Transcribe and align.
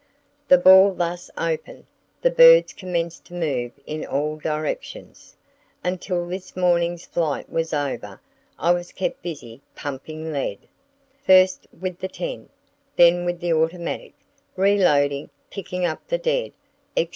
"The 0.47 0.57
ball 0.57 0.95
thus 0.95 1.29
opened, 1.37 1.85
the 2.23 2.31
birds 2.31 2.73
commenced 2.73 3.25
to 3.25 3.35
move 3.35 3.73
in 3.85 4.03
all 4.03 4.35
directions. 4.37 5.35
Until 5.83 6.25
the 6.27 6.43
morning's 6.55 7.05
flight 7.05 7.51
was 7.51 7.71
over 7.71 8.19
I 8.57 8.71
was 8.71 8.91
kept 8.91 9.21
busy 9.21 9.61
pumping 9.75 10.33
lead, 10.33 10.67
first 11.23 11.67
with 11.79 11.99
the 11.99 12.07
10, 12.07 12.49
then 12.95 13.25
with 13.25 13.39
the 13.39 13.53
automatic, 13.53 14.15
reloading, 14.57 15.29
picking 15.51 15.85
up 15.85 16.07
the 16.07 16.17
dead, 16.17 16.51
etc." 16.97 17.09